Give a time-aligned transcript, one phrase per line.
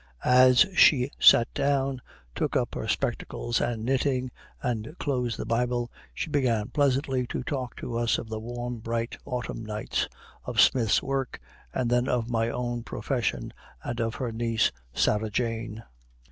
[0.25, 2.01] As she sat down,
[2.33, 4.31] took up her spectacles and knitting,
[4.63, 9.15] and closed the Bible, she began pleasantly to talk to us of the warm, bright
[9.25, 10.07] autumn nights,
[10.43, 11.39] of Smith's work,
[11.71, 13.53] and then of my own profession,
[13.83, 15.83] and of her niece, Sarah Jane.